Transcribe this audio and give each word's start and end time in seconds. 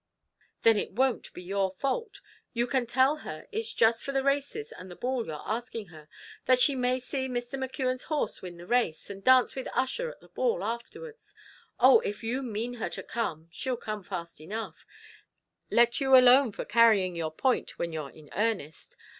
"Then 0.63 0.77
it 0.79 0.93
won't 0.93 1.31
be 1.31 1.43
your 1.43 1.69
fault; 1.69 2.21
you 2.53 2.65
can 2.65 2.87
tell 2.87 3.17
her 3.17 3.47
it's 3.51 3.71
just 3.71 4.03
for 4.03 4.11
the 4.13 4.23
races 4.23 4.71
and 4.71 4.89
the 4.89 4.95
ball 4.95 5.27
you're 5.27 5.43
asking 5.45 5.89
her 5.89 6.07
that 6.45 6.59
she 6.59 6.73
may 6.75 6.97
see 6.97 7.27
Mr. 7.27 7.53
McKeon's 7.53 8.05
horse 8.05 8.41
win 8.41 8.57
the 8.57 8.65
race, 8.65 9.11
and 9.11 9.23
dance 9.23 9.55
with 9.55 9.67
Ussher 9.75 10.09
at 10.09 10.19
the 10.19 10.29
ball 10.29 10.63
afterwards. 10.63 11.35
Oh! 11.79 11.99
if 11.99 12.23
you 12.23 12.41
mean 12.41 12.73
her 12.81 12.89
to 12.89 13.03
come, 13.03 13.47
she'll 13.51 13.77
come 13.77 14.01
fast 14.01 14.41
enough; 14.41 14.87
let 15.69 16.01
you 16.01 16.17
alone 16.17 16.51
for 16.51 16.65
carrying 16.65 17.15
your 17.15 17.31
point 17.31 17.77
when 17.77 17.93
you're 17.93 18.09
in 18.09 18.31
earnest. 18.35 18.97